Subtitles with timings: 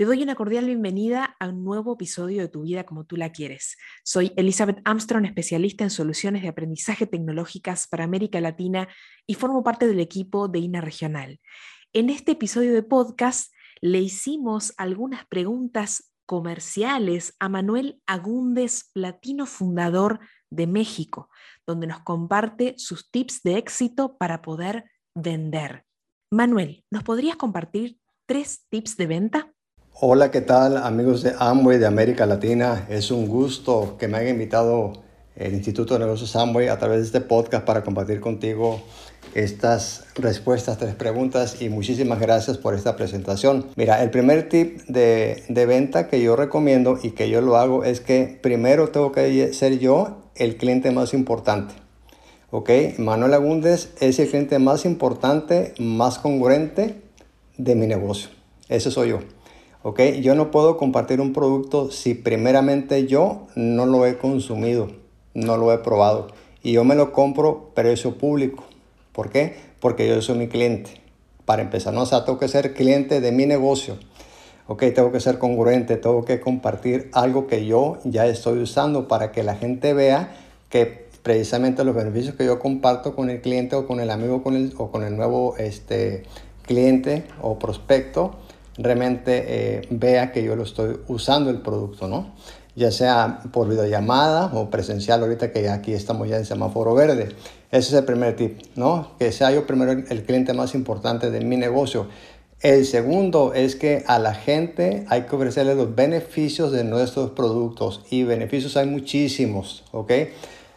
[0.00, 3.32] Te doy una cordial bienvenida a un nuevo episodio de Tu vida como tú la
[3.32, 3.76] quieres.
[4.02, 8.88] Soy Elizabeth Armstrong, especialista en soluciones de aprendizaje tecnológicas para América Latina
[9.26, 11.38] y formo parte del equipo de INA Regional.
[11.92, 20.20] En este episodio de podcast le hicimos algunas preguntas comerciales a Manuel Agúndez, platino fundador
[20.48, 21.28] de México,
[21.66, 25.84] donde nos comparte sus tips de éxito para poder vender.
[26.30, 29.52] Manuel, ¿nos podrías compartir tres tips de venta?
[30.02, 32.86] Hola, ¿qué tal amigos de Amway de América Latina?
[32.88, 34.94] Es un gusto que me haya invitado
[35.36, 38.80] el Instituto de Negocios Amway a través de este podcast para compartir contigo
[39.34, 43.66] estas respuestas, tres preguntas y muchísimas gracias por esta presentación.
[43.76, 47.84] Mira, el primer tip de, de venta que yo recomiendo y que yo lo hago
[47.84, 51.74] es que primero tengo que ser yo el cliente más importante.
[52.50, 52.70] ¿Ok?
[52.96, 57.02] Manuel Agúndez es el cliente más importante, más congruente
[57.58, 58.30] de mi negocio.
[58.70, 59.39] Ese soy yo.
[59.82, 60.00] ¿Ok?
[60.20, 64.88] Yo no puedo compartir un producto si primeramente yo no lo he consumido,
[65.34, 66.28] no lo he probado.
[66.62, 68.64] Y yo me lo compro precio público.
[69.12, 69.56] ¿Por qué?
[69.80, 71.00] Porque yo soy mi cliente.
[71.44, 73.96] Para empezar, no, o sea, tengo que ser cliente de mi negocio.
[74.66, 79.32] Ok, tengo que ser congruente, tengo que compartir algo que yo ya estoy usando para
[79.32, 80.32] que la gente vea
[80.68, 84.54] que precisamente los beneficios que yo comparto con el cliente o con el amigo con
[84.54, 86.22] el, o con el nuevo este,
[86.62, 88.36] cliente o prospecto,
[88.82, 92.34] realmente eh, vea que yo lo estoy usando el producto, ¿no?
[92.74, 97.28] Ya sea por videollamada o presencial, ahorita que aquí estamos ya en semáforo verde.
[97.70, 99.12] Ese es el primer tip, ¿no?
[99.18, 102.08] Que sea yo primero el cliente más importante de mi negocio.
[102.60, 108.02] El segundo es que a la gente hay que ofrecerle los beneficios de nuestros productos
[108.10, 110.12] y beneficios hay muchísimos, ¿ok?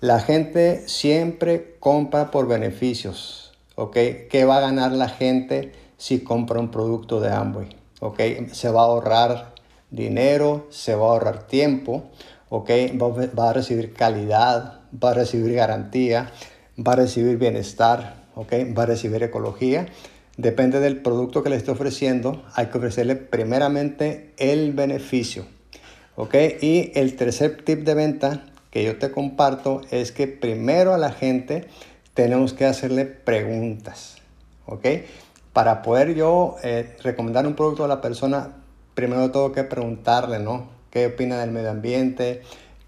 [0.00, 3.94] La gente siempre compra por beneficios, ¿ok?
[4.30, 7.85] ¿Qué va a ganar la gente si compra un producto de Amway?
[8.00, 8.20] ¿Ok?
[8.52, 9.54] Se va a ahorrar
[9.90, 12.10] dinero, se va a ahorrar tiempo,
[12.48, 12.70] ¿ok?
[13.38, 16.30] Va, a recibir calidad, va a recibir garantía,
[16.78, 18.52] va a recibir bienestar, ¿ok?
[18.76, 19.86] Va a recibir ecología.
[20.36, 25.46] Depende del producto que le esté ofreciendo, hay que ofrecerle primeramente el beneficio,
[26.16, 26.34] ¿ok?
[26.60, 31.10] Y el tercer tip de venta que yo te comparto es que primero a la
[31.10, 31.68] gente
[32.12, 34.16] tenemos que hacerle preguntas,
[34.66, 34.86] ¿ok?
[35.56, 38.56] Para poder yo eh, recomendar un producto a la persona,
[38.92, 40.68] primero tengo que preguntarle, ¿no?
[40.90, 42.42] ¿Qué opina del medio ambiente?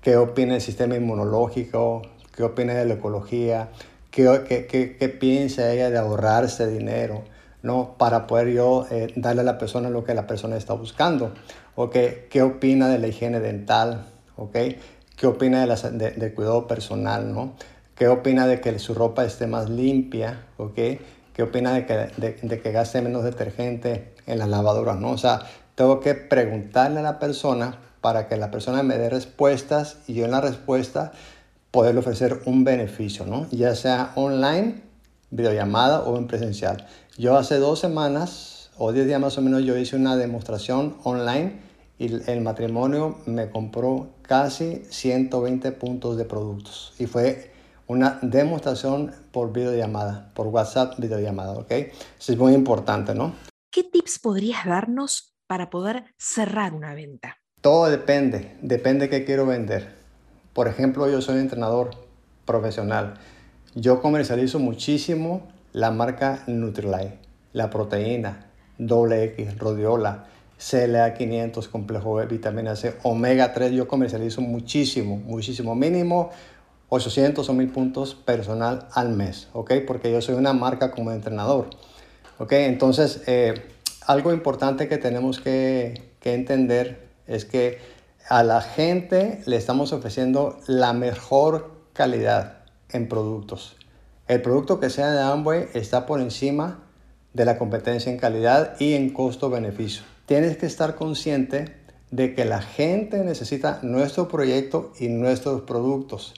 [0.00, 2.00] ¿Qué opina del sistema inmunológico?
[2.34, 3.68] ¿Qué opina de la ecología?
[4.10, 7.24] ¿Qué, qué, qué, piensa ella de ahorrarse dinero?
[7.62, 7.96] ¿no?
[7.98, 11.34] Para poder yo eh, darle a la persona lo que la persona está buscando.
[11.74, 12.28] ¿okay?
[12.30, 14.06] ¿Qué opina de la higiene dental?
[14.36, 14.78] ¿okay?
[15.18, 17.30] ¿Qué opina de la, del cuidado personal?
[17.30, 17.56] ¿no?
[17.94, 20.46] ¿Qué opina de que su ropa esté más limpia?
[20.56, 20.98] ¿okay?
[21.34, 24.98] ¿Qué opina de que, de, que gaste menos detergente en las lavadoras?
[24.98, 25.10] ¿no?
[25.10, 25.40] O sea,
[25.74, 30.24] tengo que preguntarle a la persona para que la persona me dé respuestas y yo
[30.24, 31.12] en la respuesta
[31.72, 33.48] poderle ofrecer un beneficio, ¿no?
[33.50, 34.82] Ya sea online,
[35.30, 36.86] videollamada o en presencial.
[37.18, 41.60] Yo hace dos semanas o diez días más o menos yo hice una demostración online
[41.98, 47.53] y el matrimonio me compró casi 120 puntos de productos y fue
[47.86, 51.70] una demostración por videollamada, por WhatsApp videollamada, ¿ok?
[51.70, 53.34] Eso es muy importante, ¿no?
[53.70, 57.36] ¿Qué tips podrías darnos para poder cerrar una venta?
[57.60, 59.94] Todo depende, depende de qué quiero vender.
[60.52, 61.90] Por ejemplo, yo soy entrenador
[62.44, 63.14] profesional.
[63.74, 67.18] Yo comercializo muchísimo la marca Nutrilite,
[67.52, 68.46] la proteína,
[68.78, 70.26] doble X, rodiola,
[70.58, 73.72] CLA500, complejo B, vitamina C, omega 3.
[73.72, 75.74] Yo comercializo muchísimo, muchísimo.
[75.74, 76.30] Mínimo
[76.94, 79.72] 800 o 1000 puntos personal al mes, ¿ok?
[79.86, 81.70] Porque yo soy una marca como entrenador,
[82.38, 82.52] ¿ok?
[82.52, 83.54] Entonces, eh,
[84.06, 87.78] algo importante que tenemos que, que entender es que
[88.28, 92.58] a la gente le estamos ofreciendo la mejor calidad
[92.90, 93.76] en productos.
[94.28, 96.84] El producto que sea de Amway está por encima
[97.32, 100.02] de la competencia en calidad y en costo-beneficio.
[100.26, 101.74] Tienes que estar consciente
[102.10, 106.34] de que la gente necesita nuestro proyecto y nuestros productos.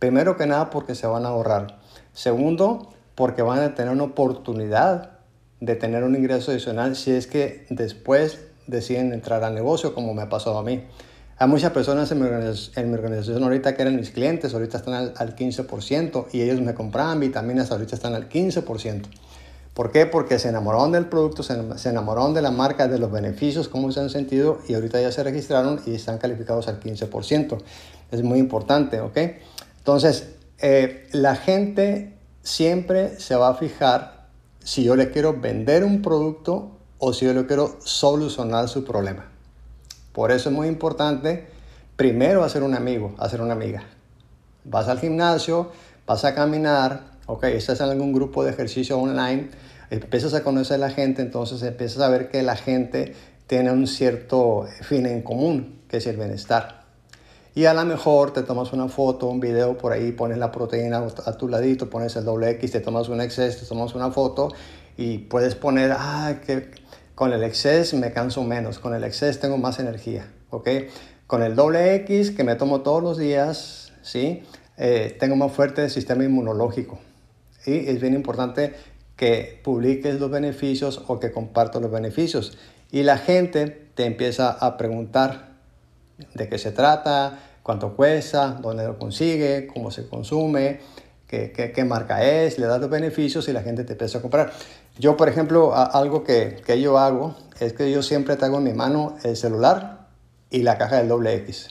[0.00, 1.78] Primero que nada porque se van a ahorrar.
[2.14, 5.18] Segundo, porque van a tener una oportunidad
[5.60, 10.22] de tener un ingreso adicional si es que después deciden entrar al negocio como me
[10.22, 10.84] ha pasado a mí.
[11.36, 12.26] Hay muchas personas en mi,
[12.94, 17.20] organización, ahorita que eran mis clientes, ahorita están al, al 15% y ellos me compraban
[17.20, 19.02] vitaminas, ahorita están al 15%.
[19.74, 20.06] ¿Por qué?
[20.06, 24.00] Porque se enamoraron del producto, se enamoraron de la marca, de los beneficios, cómo se
[24.00, 27.58] han sentido y ahorita ya se registraron y están calificados al 15%.
[28.10, 29.18] Es muy importante, ¿ok?
[29.80, 30.28] Entonces,
[30.58, 34.28] eh, la gente siempre se va a fijar
[34.62, 39.26] si yo le quiero vender un producto o si yo le quiero solucionar su problema.
[40.12, 41.48] Por eso es muy importante
[41.96, 43.84] primero hacer un amigo, hacer una amiga.
[44.64, 45.70] Vas al gimnasio,
[46.06, 49.48] vas a caminar, ok, estás en algún grupo de ejercicio online,
[49.90, 53.14] empiezas a conocer a la gente, entonces empiezas a ver que la gente
[53.46, 56.79] tiene un cierto fin en común, que es el bienestar.
[57.54, 61.04] Y a lo mejor te tomas una foto, un video por ahí, pones la proteína
[61.26, 64.52] a tu ladito, pones el doble X, te tomas un exceso, te tomas una foto
[64.96, 66.70] y puedes poner, ah, que
[67.16, 70.68] con el exceso me canso menos, con el exceso tengo más energía, ¿ok?
[71.26, 74.42] Con el doble X que me tomo todos los días, ¿sí?
[74.76, 77.00] Eh, tengo más fuerte el sistema inmunológico.
[77.66, 78.74] Y es bien importante
[79.16, 82.56] que publiques los beneficios o que compartas los beneficios.
[82.90, 85.49] Y la gente te empieza a preguntar
[86.34, 90.80] de qué se trata, cuánto cuesta, dónde lo consigue, cómo se consume,
[91.26, 94.52] qué, marca es, le das los beneficios y la gente te empieza a comprar.
[94.98, 98.72] Yo, por ejemplo, algo que, que yo hago es que yo siempre traigo en mi
[98.72, 100.08] mano el celular
[100.50, 101.68] y la caja del doble X.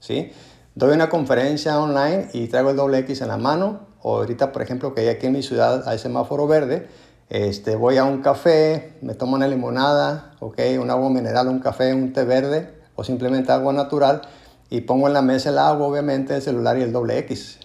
[0.00, 0.32] ¿sí?
[0.74, 4.62] Doy una conferencia online y traigo el doble X en la mano o ahorita, por
[4.62, 6.86] ejemplo, que hay aquí en mi ciudad hay semáforo verde,
[7.28, 11.92] este, voy a un café, me tomo una limonada, okay, un agua mineral, un café,
[11.92, 14.22] un té verde o simplemente agua natural
[14.68, 17.60] y pongo en la mesa el agua, obviamente, el celular y el doble X.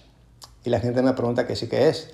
[0.64, 2.10] Y la gente me pregunta qué sí que es.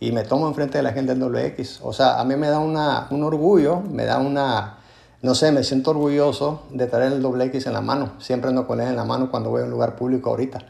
[0.00, 1.80] Y me tomo enfrente de la gente el doble X.
[1.82, 4.78] O sea, a mí me da una, un orgullo, me da una,
[5.20, 8.12] no sé, me siento orgulloso de traer el doble X en la mano.
[8.18, 10.60] Siempre ando con él en la mano cuando voy a un lugar público ahorita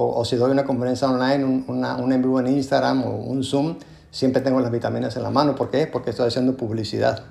[0.00, 3.42] o, si doy una conferencia online, un, una, un en vivo en Instagram o un
[3.42, 3.78] Zoom,
[4.12, 5.56] siempre tengo las vitaminas en la mano.
[5.56, 5.88] ¿Por qué?
[5.88, 7.24] Porque estoy haciendo publicidad.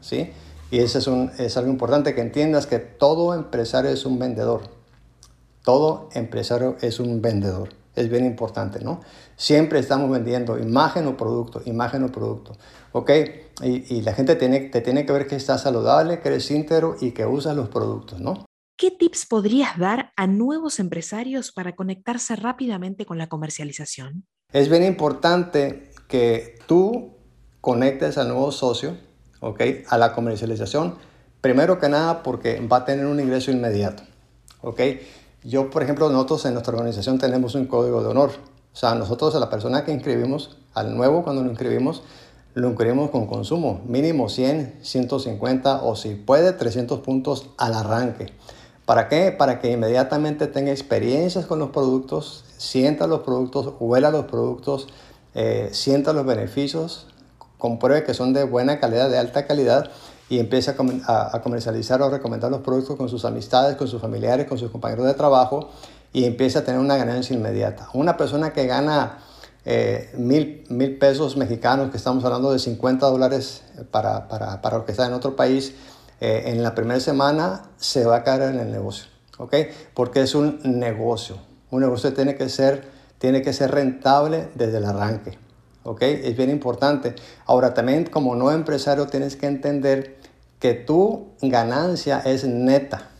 [0.00, 0.30] ¿sí?
[0.74, 4.62] Y eso es, un, es algo importante que entiendas que todo empresario es un vendedor.
[5.62, 7.68] Todo empresario es un vendedor.
[7.94, 9.00] Es bien importante, ¿no?
[9.36, 12.56] Siempre estamos vendiendo imagen o producto, imagen o producto.
[12.90, 13.08] ¿Ok?
[13.62, 16.96] Y, y la gente tiene, te tiene que ver que estás saludable, que eres íntegro
[17.00, 18.44] y que usas los productos, ¿no?
[18.76, 24.26] ¿Qué tips podrías dar a nuevos empresarios para conectarse rápidamente con la comercialización?
[24.52, 27.12] Es bien importante que tú
[27.60, 29.13] conectes al nuevo socio
[29.44, 29.84] ¿okay?
[29.88, 30.94] a la comercialización,
[31.40, 34.02] primero que nada porque va a tener un ingreso inmediato.
[34.62, 35.06] ¿okay?
[35.42, 38.30] Yo, por ejemplo, nosotros en nuestra organización tenemos un código de honor.
[38.72, 42.02] O sea, nosotros a la persona que inscribimos, al nuevo cuando lo inscribimos,
[42.54, 48.32] lo inscribimos con consumo, mínimo 100, 150 o si puede 300 puntos al arranque.
[48.86, 49.32] ¿Para qué?
[49.32, 54.88] Para que inmediatamente tenga experiencias con los productos, sienta los productos, huela los productos,
[55.34, 57.06] eh, sienta los beneficios,
[57.64, 59.90] compruebe que son de buena calidad, de alta calidad
[60.28, 60.74] y empiece
[61.06, 65.06] a, comercializar o recomendar los productos con sus amistades, con sus familiares, con sus compañeros
[65.06, 65.70] de trabajo
[66.12, 67.88] y empiece a tener una ganancia inmediata.
[67.94, 69.16] Una persona que gana
[69.64, 74.84] eh, mil, mil, pesos mexicanos, que estamos hablando de 50 dólares para, para, para lo
[74.84, 75.74] que está en otro país,
[76.20, 79.06] eh, en la primera semana se va a caer en el negocio,
[79.38, 79.54] ¿ok?
[79.94, 81.38] Porque es un negocio.
[81.70, 82.84] Un negocio tiene que ser,
[83.16, 85.38] tiene que ser rentable desde el arranque,
[85.84, 86.02] ¿ok?
[86.02, 87.14] Es bien importante.
[87.46, 90.16] Ahora también como no empresario tienes que entender
[90.58, 93.10] que tu ganancia es neta.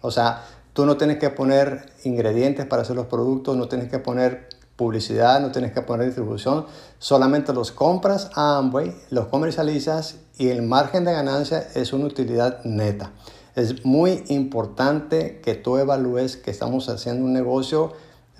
[0.00, 3.98] O sea, tú no tienes que poner ingredientes para hacer los productos, no tienes que
[3.98, 6.64] poner publicidad, no tienes que poner distribución,
[6.98, 12.64] solamente los compras a Amway, los comercializas y el margen de ganancia es una utilidad
[12.64, 13.10] neta.
[13.56, 17.92] Es muy importante que tú evalúes que estamos haciendo un negocio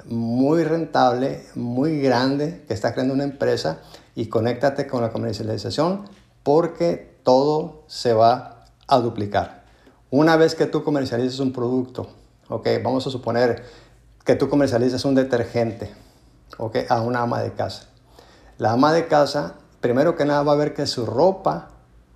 [0.07, 3.79] muy rentable, muy grande, que está creando una empresa
[4.15, 6.09] y conéctate con la comercialización
[6.43, 9.65] porque todo se va a duplicar.
[10.11, 12.09] Una vez que tú comercialices un producto,
[12.49, 13.65] ok, vamos a suponer
[14.25, 15.93] que tú comercializas un detergente,
[16.59, 17.85] ok, a una ama de casa.
[18.59, 21.71] La ama de casa, primero que nada va a ver que su ropa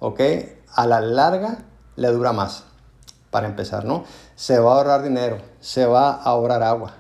[0.04, 0.20] ¿ok?
[0.74, 1.58] A la larga
[1.96, 2.64] le dura más,
[3.30, 4.04] para empezar, ¿no?
[4.36, 6.92] Se va a ahorrar dinero, se va a ahorrar agua,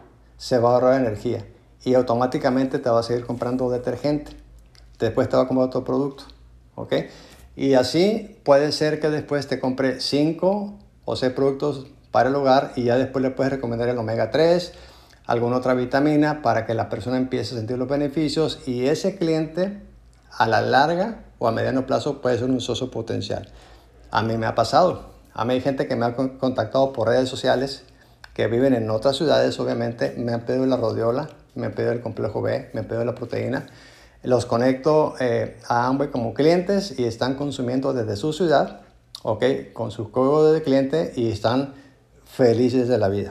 [0.44, 1.42] se va a ahorrar energía
[1.86, 4.32] y automáticamente te va a seguir comprando detergente.
[4.98, 6.24] Después te va a comprar otro producto,
[6.74, 6.92] ¿ok?
[7.56, 12.72] Y así puede ser que después te compre 5 o 6 productos para el hogar
[12.76, 14.74] y ya después le puedes recomendar el omega 3,
[15.24, 19.80] alguna otra vitamina para que la persona empiece a sentir los beneficios y ese cliente
[20.30, 23.48] a la larga o a mediano plazo puede ser un socio potencial.
[24.10, 25.14] A mí me ha pasado.
[25.32, 27.84] A mí hay gente que me ha contactado por redes sociales
[28.34, 32.00] que viven en otras ciudades, obviamente, me han pedido la rodiola, me han pedido el
[32.00, 33.66] complejo B, me han pedido la proteína.
[34.24, 38.80] Los conecto eh, a Amway como clientes y están consumiendo desde su ciudad,
[39.22, 39.44] ¿ok?
[39.72, 41.74] Con su código de cliente y están
[42.24, 43.30] felices de la vida.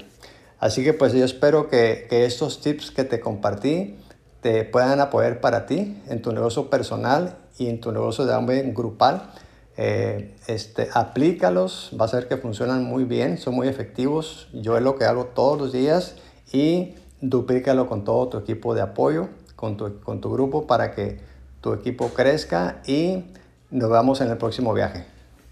[0.60, 3.98] Así que pues yo espero que, que estos tips que te compartí
[4.40, 8.72] te puedan apoyar para ti en tu negocio personal y en tu negocio de Amway
[8.72, 9.32] grupal
[9.76, 14.48] eh, este, aplícalos, va a ser que funcionan muy bien, son muy efectivos.
[14.54, 16.16] Yo es lo que hago todos los días
[16.52, 21.20] y duplícalo con todo tu equipo de apoyo, con tu, con tu grupo para que
[21.62, 23.24] tu equipo crezca y
[23.72, 25.06] nos vemos en el próximo viaje.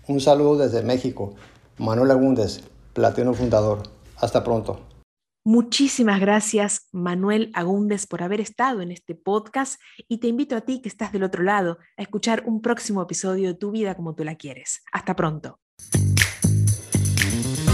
[0.08, 1.34] Un saludo desde México.
[1.78, 2.62] Manuel Agúndez,
[2.94, 3.84] Platino Fundador.
[4.18, 4.91] Hasta pronto.
[5.44, 10.82] Muchísimas gracias, Manuel Agúndez, por haber estado en este podcast y te invito a ti
[10.82, 14.24] que estás del otro lado a escuchar un próximo episodio de Tu vida como tú
[14.24, 14.84] la quieres.
[14.92, 15.60] Hasta pronto.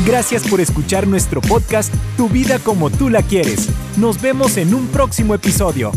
[0.06, 3.68] Gracias por escuchar nuestro podcast Tu vida como tú la quieres.
[3.98, 5.92] Nos vemos en un próximo episodio.